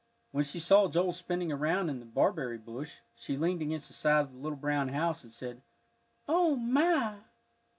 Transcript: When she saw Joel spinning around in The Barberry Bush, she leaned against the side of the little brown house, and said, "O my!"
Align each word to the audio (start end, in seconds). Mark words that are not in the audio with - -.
When 0.31 0.43
she 0.45 0.57
saw 0.57 0.87
Joel 0.87 1.11
spinning 1.11 1.51
around 1.51 1.87
in 1.91 1.99
The 1.99 2.07
Barberry 2.07 2.57
Bush, 2.57 3.01
she 3.15 3.37
leaned 3.37 3.61
against 3.61 3.87
the 3.87 3.93
side 3.93 4.21
of 4.21 4.31
the 4.33 4.39
little 4.39 4.57
brown 4.57 4.87
house, 4.87 5.21
and 5.23 5.31
said, 5.31 5.61
"O 6.27 6.55
my!" 6.55 7.17